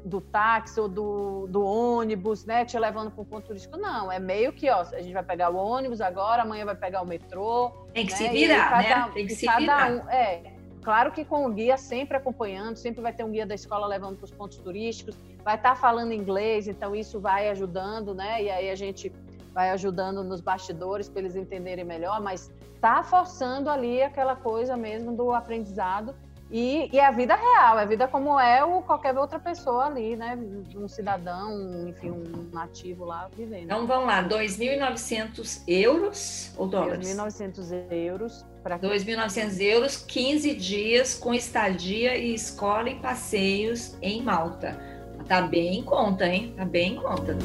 [0.06, 2.64] do táxi ou do, do ônibus, né?
[2.64, 3.76] Te levando para um ponto turístico.
[3.76, 7.02] Não, é meio que, ó, a gente vai pegar o ônibus agora, amanhã vai pegar
[7.02, 7.72] o metrô.
[7.92, 8.18] Tem que né?
[8.18, 9.12] se virar, cada, né?
[9.14, 9.92] Tem que se virar.
[9.92, 13.56] Um, é, Claro que com o guia sempre acompanhando, sempre vai ter um guia da
[13.56, 18.14] escola levando para os pontos turísticos, vai estar tá falando inglês, então isso vai ajudando,
[18.14, 18.44] né?
[18.44, 19.12] E aí a gente
[19.52, 25.12] vai ajudando nos bastidores para eles entenderem melhor, mas está forçando ali aquela coisa mesmo
[25.18, 26.14] do aprendizado
[26.52, 29.86] e, e, é a vida real, é a vida como é o qualquer outra pessoa
[29.86, 30.38] ali, né?
[30.76, 33.64] Um cidadão, enfim, um nativo lá vivendo.
[33.64, 37.08] Então vamos lá, 2.900 euros ou dólares?
[37.08, 38.46] 2.900 euros.
[38.64, 44.80] 2.900 euros, 15 dias com estadia e escola e passeios em Malta.
[45.28, 46.54] Tá bem em conta, hein?
[46.56, 47.36] Tá bem em conta.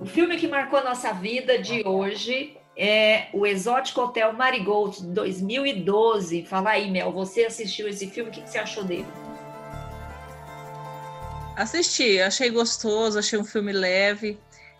[0.00, 6.46] O filme que marcou a nossa vida de hoje é o Exótico Hotel Marigold 2012.
[6.46, 9.06] Fala aí, Mel, você assistiu esse filme, o que, que você achou dele?
[11.56, 14.38] Assisti, achei gostoso, achei um filme leve.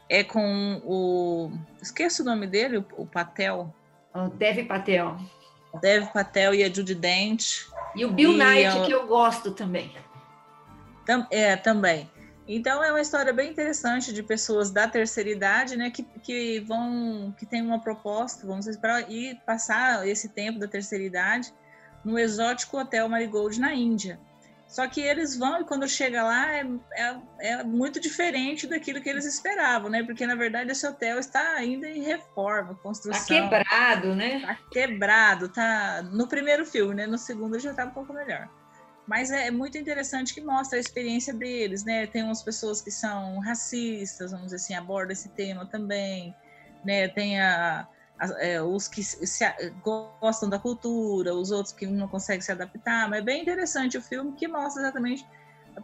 [0.09, 1.51] É com o.
[1.83, 3.75] Esqueço o nome dele, o Patel.
[4.15, 5.19] O Dev Patel.
[5.83, 7.65] Dev Patel e a Judy Dent.
[7.97, 9.93] E o Bill e Knight, que eu gosto também.
[11.31, 12.09] É, também.
[12.49, 17.35] Então é uma história bem interessante de pessoas da terceira idade, né, que, que vão,
[17.39, 21.53] que tem uma proposta, vamos dizer, para ir passar esse tempo da terceira idade
[22.03, 24.19] no exótico hotel Marigold na Índia.
[24.67, 29.09] Só que eles vão e quando chega lá é, é, é, muito diferente daquilo que
[29.09, 30.03] eles esperavam, né?
[30.03, 33.23] Porque na verdade esse hotel está ainda em reforma, construção.
[33.23, 34.41] Tá quebrado, né?
[34.41, 37.07] Tá quebrado, tá no primeiro filme, né?
[37.07, 38.49] No segundo já tá um pouco melhor.
[39.09, 42.07] Mas é muito interessante que mostra a experiência deles, né?
[42.07, 46.37] Tem umas pessoas que são racistas, vamos dizer assim, aborda esse tema também,
[46.85, 47.09] né?
[47.09, 47.89] Tem a,
[48.21, 49.45] a, é, os que se,
[49.83, 54.03] gostam da cultura, os outros que não conseguem se adaptar, mas é bem interessante o
[54.03, 55.27] filme que mostra exatamente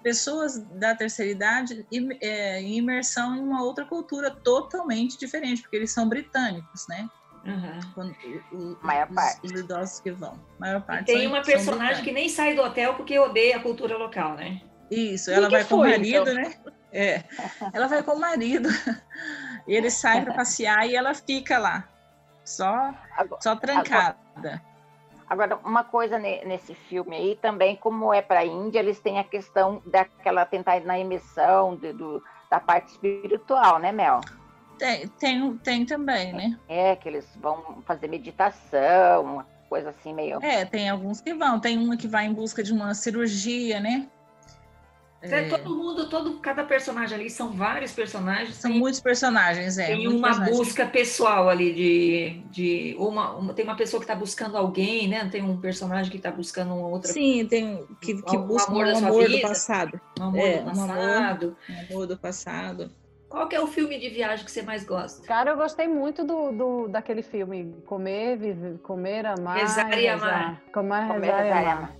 [0.03, 1.87] pessoas da terceira idade
[2.21, 7.09] é, em imersão em uma outra cultura totalmente diferente, porque eles são britânicos, né?
[7.47, 7.81] Uhum.
[7.95, 8.17] Quando,
[8.53, 9.47] o, maior os, parte.
[9.47, 10.39] Os idosos que vão.
[10.59, 11.11] Maior parte.
[11.11, 14.61] E tem uma personagem que nem sai do hotel porque odeia a cultura local, né?
[14.91, 16.35] Isso, ela vai com o marido, então?
[16.35, 16.55] né?
[16.93, 17.25] É.
[17.73, 18.69] Ela vai com o marido.
[19.67, 21.89] E ele sai para passear e ela fica lá,
[22.45, 24.19] só, agora, só trancada.
[24.37, 24.63] Agora,
[25.27, 29.25] agora, uma coisa nesse filme aí também, como é para a Índia, eles têm a
[29.25, 34.21] questão daquela tentar na emissão de, do, da parte espiritual, né, Mel?
[34.79, 36.59] Tem, tem, tem também, né?
[36.69, 40.39] É, que eles vão fazer meditação, uma coisa assim meio.
[40.43, 41.59] É, tem alguns que vão.
[41.61, 44.09] Tem uma que vai em busca de uma cirurgia, né?
[45.31, 45.49] É.
[45.49, 48.57] Todo mundo, todo, cada personagem ali, são vários personagens.
[48.57, 49.87] São tem, muitos personagens, é.
[49.87, 52.43] Tem uma busca pessoal ali de.
[52.51, 55.27] de uma, uma, tem uma pessoa que está buscando alguém, né?
[55.31, 57.11] Tem um personagem que está buscando uma outra.
[57.11, 60.01] Sim, tem que, que um, busca um amor, um amor do passado.
[60.21, 60.87] Um amor é, do passado.
[60.91, 62.91] Um amor, um amor do passado.
[63.35, 65.27] Qual que é o filme de viagem que você mais gosta?
[65.27, 69.59] Cara, eu gostei muito do, do daquele filme Comer, Viver, Comer, Amar.
[69.59, 70.63] Rezar e Amar.
[70.73, 71.97] Comer, Rezar e Amar.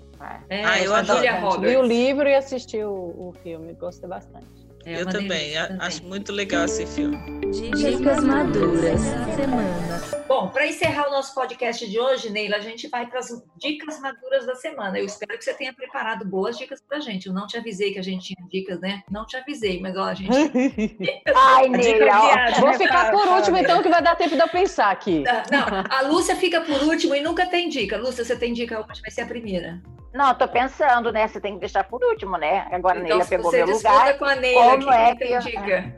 [0.49, 1.61] É, ah, eu adoro.
[1.61, 4.47] Li o livro e assisti o, o filme, gostei bastante.
[4.87, 7.17] É eu também, também, acho muito legal esse filme.
[7.51, 9.01] Dicas maduras
[9.35, 10.25] semana.
[10.29, 13.99] Bom, para encerrar o nosso podcast de hoje, Neila, a gente vai para as dicas
[14.01, 14.99] maduras da semana.
[14.99, 17.27] Eu espero que você tenha preparado boas dicas para a gente.
[17.27, 19.03] Eu não te avisei que a gente tinha dicas, né?
[19.11, 20.31] Não te avisei, mas ó, a gente.
[21.35, 25.25] Ai, Neila, vou ficar por último, então, que vai dar tempo de eu pensar aqui.
[25.51, 27.97] Não, a Lúcia fica por último e nunca tem dica.
[27.97, 29.81] Lúcia, você tem dica hoje, vai ser a primeira.
[30.15, 31.27] Não, tô pensando, né?
[31.27, 32.69] Você tem que deixar por último, né?
[32.71, 34.17] Agora então, Neila pegou meu lugar.
[34.17, 35.95] com a Neila, como é que dica?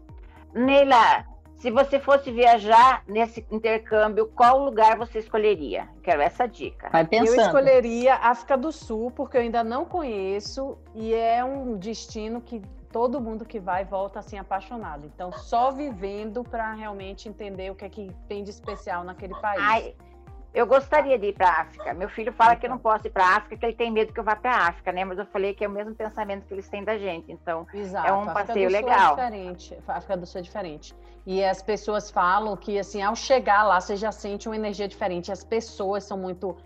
[0.54, 1.24] Neila,
[1.56, 5.88] se você fosse viajar nesse intercâmbio, qual lugar você escolheria?
[6.02, 6.88] Quero essa dica.
[6.90, 7.38] Vai pensando.
[7.38, 12.62] Eu escolheria África do Sul, porque eu ainda não conheço e é um destino que
[12.90, 15.06] todo mundo que vai volta assim apaixonado.
[15.06, 19.62] Então, só vivendo para realmente entender o que é que tem de especial naquele país.
[19.62, 19.94] Ai,
[20.52, 21.94] Eu gostaria de ir para a África.
[21.94, 24.12] Meu filho fala que eu não posso ir para a África, que ele tem medo
[24.12, 25.04] que eu vá para a África, né?
[25.04, 27.30] Mas eu falei que é o mesmo pensamento que eles têm da gente.
[27.30, 28.08] Então, Exato.
[28.08, 29.12] é um passeio do Sul legal.
[29.12, 29.78] É diferente.
[29.86, 30.94] A África do Sul é diferente.
[31.24, 35.30] E as pessoas falam que, assim, ao chegar lá, você já sente uma energia diferente.
[35.30, 36.56] As pessoas são muito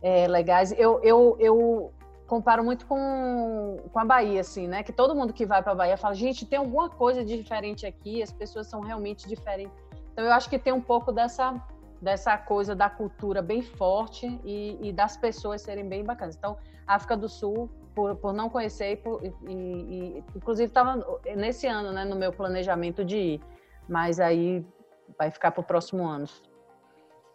[0.00, 0.72] é, legais.
[0.78, 1.92] Eu, eu, eu
[2.28, 4.82] comparo muito com, com a Bahia, assim, né?
[4.82, 7.84] Que todo mundo que vai para a Bahia fala, gente, tem alguma coisa de diferente
[7.84, 9.76] aqui, as pessoas são realmente diferentes.
[10.12, 11.54] Então, eu acho que tem um pouco dessa,
[12.02, 16.34] dessa coisa da cultura bem forte e, e das pessoas serem bem bacanas.
[16.36, 20.96] Então, África do Sul, por, por não conhecer, e, por- e- e- inclusive estava
[21.36, 23.40] nesse ano, né, no meu planejamento de ir,
[23.88, 24.66] mas aí
[25.16, 26.26] vai ficar para o próximo ano.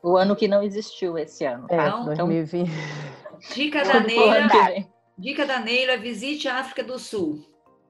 [0.03, 1.65] O ano que não existiu esse ano.
[1.69, 1.89] É, tá?
[1.89, 2.69] Não, 2020.
[3.55, 4.85] Dica da Neila.
[5.17, 7.39] Dica da Neila, visite a África do Sul.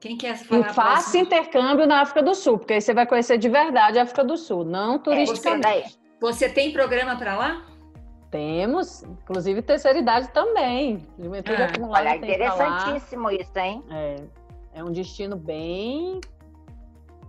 [0.00, 0.72] Quem quer E falar?
[0.72, 1.24] faça próximo?
[1.24, 4.36] intercâmbio na África do Sul, porque aí você vai conhecer de verdade a África do
[4.36, 5.62] Sul, não É, turisticamente.
[5.62, 5.84] daí,
[6.20, 7.64] Você tem programa para lá?
[8.30, 11.06] Temos, inclusive terceira idade também.
[11.18, 12.66] Juventude Ah, acumulada olha, tem pra lá.
[12.66, 13.84] interessantíssimo isso, hein?
[13.90, 14.16] É,
[14.74, 16.20] é um destino bem,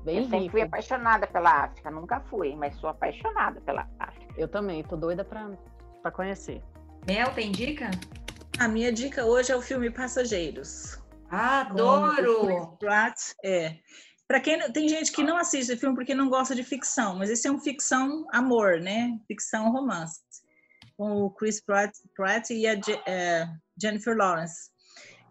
[0.04, 4.34] bem Eu sempre fui apaixonada pela África, nunca fui, mas sou apaixonada pela África.
[4.36, 5.50] Eu também, tô doida pra,
[6.02, 6.62] pra conhecer.
[7.08, 7.90] Mel, tem dica?
[8.60, 10.96] A minha dica hoje é o filme Passageiros.
[11.30, 12.46] com o Adoro!
[12.46, 13.18] Chris Pratt.
[13.46, 13.76] É.
[14.30, 17.48] Para quem tem gente que não assiste filme porque não gosta de ficção, mas esse
[17.48, 19.18] é um ficção amor, né?
[19.28, 20.20] Ficção romance.
[20.96, 23.48] Com o Chris Pratt, Pratt e a é,
[23.82, 24.70] Jennifer Lawrence.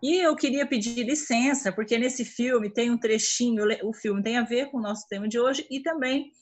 [0.03, 4.43] E eu queria pedir licença, porque nesse filme tem um trechinho, o filme tem a
[4.43, 6.33] ver com o nosso tema de hoje e também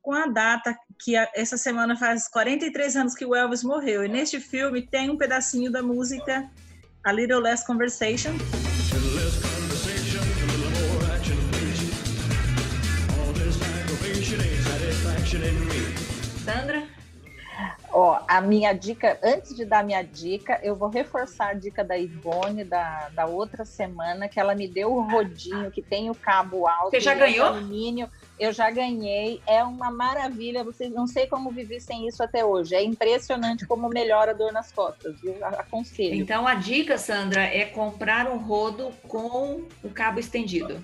[0.00, 4.02] com a data que a- essa semana faz 43 anos que o Elvis morreu.
[4.02, 6.50] E neste filme tem um pedacinho da música
[7.04, 8.30] A Little Less Conversation,
[16.44, 16.98] Sandra?
[17.90, 21.96] Ó, a minha dica, antes de dar minha dica, eu vou reforçar a dica da
[21.96, 26.66] Ivone da, da outra semana, que ela me deu o rodinho que tem o cabo
[26.66, 26.90] alto.
[26.90, 27.52] Você já ganhou?
[27.52, 28.08] de Alumínio.
[28.38, 30.62] Eu já ganhei, é uma maravilha.
[30.62, 32.74] Vocês não sei como vivi sem isso até hoje.
[32.74, 35.34] É impressionante como melhora a dor nas costas, viu?
[35.44, 36.14] Aconselho.
[36.14, 40.80] Então a dica, Sandra, é comprar um rodo com o cabo estendido.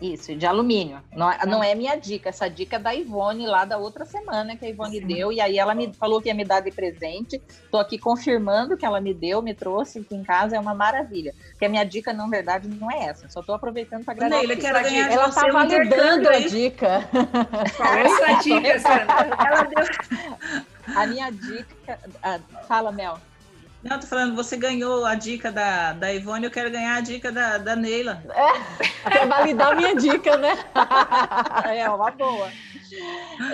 [0.00, 1.02] Isso, de alumínio.
[1.12, 4.56] Não, é- não é minha dica, essa dica é da Ivone lá da outra semana
[4.56, 5.06] que a Ivone Sim.
[5.06, 7.42] deu, e aí ela me falou que ia me dar de presente.
[7.70, 11.34] Tô aqui confirmando que ela me deu, me trouxe aqui em casa, é uma maravilha.
[11.50, 13.28] Porque a minha dica, na verdade, não é essa.
[13.28, 14.46] Só tô aproveitando para agradecer.
[14.46, 17.08] Neila, quero ganhar Ela tá um validando a dica.
[17.76, 19.36] Qual é a sua dica, Sandra?
[19.46, 19.84] Ela deu...
[20.96, 21.98] A minha dica.
[22.22, 23.18] ah, fala, Mel.
[23.82, 27.30] Não, tô falando, você ganhou a dica da, da Ivone, eu quero ganhar a dica
[27.30, 28.22] da, da Neila.
[29.04, 30.52] Pra validar a minha dica, né?
[31.76, 32.50] é uma boa.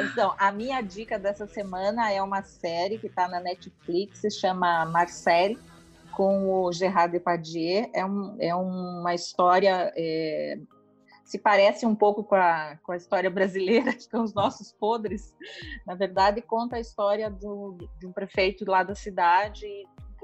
[0.01, 4.87] Então, a minha dica dessa semana é uma série que está na Netflix, se chama
[4.87, 5.57] Marcel,
[6.13, 7.91] com o Gerard Depardieu.
[7.93, 9.93] É, um, é uma história.
[9.95, 10.59] é,
[11.25, 15.35] se parece um pouco com a, com a história brasileira, com os nossos podres.
[15.87, 19.67] Na verdade, conta a história do, de um prefeito lá da cidade,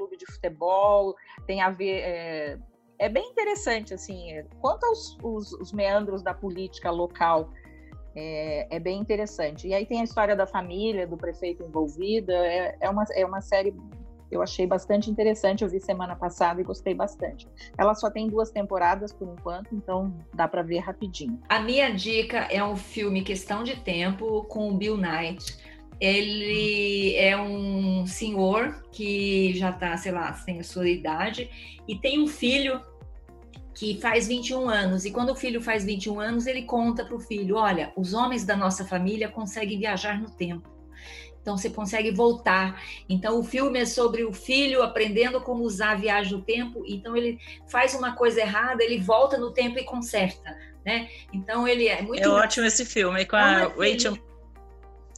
[0.01, 1.15] clube de futebol,
[1.47, 2.01] tem a ver.
[2.01, 2.59] É,
[2.99, 7.51] é bem interessante, assim, é, quanto aos os, os meandros da política local,
[8.15, 9.69] é, é, bem interessante.
[9.69, 13.41] E aí tem a história da família, do prefeito envolvida, é, é, uma, é uma
[13.41, 13.75] série
[14.31, 17.49] eu achei bastante interessante, eu vi semana passada e gostei bastante.
[17.77, 21.41] Ela só tem duas temporadas por enquanto, então dá para ver rapidinho.
[21.49, 25.59] A minha dica é um filme Questão de Tempo com o Bill Knight.
[26.01, 27.70] Ele é um
[28.07, 31.51] senhor que já está, sei lá, tem a sua idade
[31.87, 32.81] e tem um filho
[33.75, 35.05] que faz 21 anos.
[35.05, 38.45] E quando o filho faz 21 anos, ele conta para o filho: Olha, os homens
[38.45, 40.69] da nossa família conseguem viajar no tempo.
[41.41, 42.83] Então você consegue voltar.
[43.09, 46.85] Então o filme é sobre o filho aprendendo como usar a viagem no tempo.
[46.87, 51.09] Então ele faz uma coisa errada, ele volta no tempo e conserta, né?
[51.33, 54.19] Então ele é muito É ótimo esse filme, com a Rachel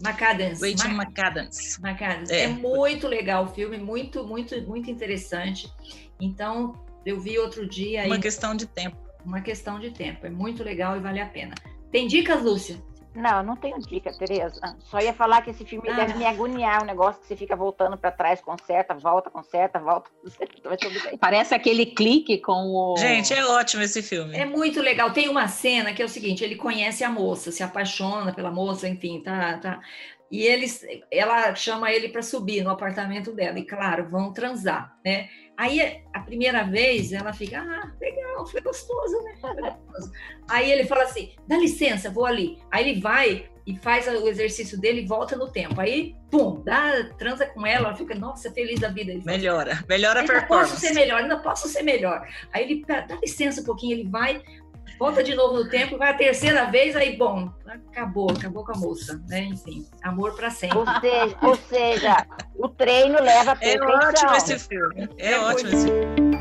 [0.04, 0.60] McAdams.
[0.60, 1.78] Rachel Ma- McAdams.
[1.82, 2.30] McAdams.
[2.30, 2.44] É.
[2.44, 2.48] É.
[2.48, 5.70] muito legal o filme, muito, muito, muito interessante.
[6.20, 6.72] Então,
[7.04, 8.96] eu vi outro dia aí Uma questão de tempo.
[9.24, 10.26] uma questão de tempo.
[10.26, 11.54] É muito legal e vale a pena.
[11.90, 12.76] Tem dicas, Lúcia?
[13.14, 14.60] Não, não tenho dica, Tereza.
[14.80, 15.94] Só ia falar que esse filme Ah.
[15.94, 20.10] deve me agoniar, um negócio que você fica voltando para trás, conserta, volta, conserta, volta.
[21.20, 22.96] Parece aquele clique com o.
[22.96, 24.36] Gente, é ótimo esse filme.
[24.36, 25.10] É muito legal.
[25.12, 28.88] Tem uma cena que é o seguinte: ele conhece a moça, se apaixona pela moça,
[28.88, 29.80] enfim, tá, tá.
[30.30, 35.28] E eles, ela chama ele para subir no apartamento dela e, claro, vão transar, né?
[35.56, 39.34] Aí a primeira vez ela fica, ah, legal, foi gostoso, né?
[39.40, 40.12] Foi gostoso.
[40.48, 42.58] Aí ele fala assim: dá licença, vou ali.
[42.70, 45.80] Aí ele vai e faz o exercício dele e volta no tempo.
[45.80, 49.12] Aí, pum, dá, transa com ela, ela fica, nossa, feliz da vida.
[49.12, 50.70] Ele Melhora, melhora a ainda performance.
[50.72, 52.26] posso ser melhor, ainda posso ser melhor.
[52.52, 54.42] Aí ele "Pera, dá licença um pouquinho, ele vai,
[54.98, 58.78] volta de novo no tempo, vai a terceira vez, aí bom, acabou, acabou com a
[58.78, 59.40] moça, né?
[59.44, 60.78] Enfim, amor para sempre.
[60.78, 62.26] Ou seja, ou seja,
[62.56, 64.08] o treino leva É perfeição.
[64.08, 65.08] ótimo esse filme.
[65.18, 65.76] É, É ótimo muito.
[65.76, 66.32] esse filme.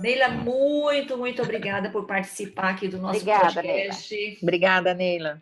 [0.00, 4.38] Neila, muito, muito obrigada por participar aqui do nosso Obrigada, podcast.
[4.40, 5.40] Obrigada, Neila.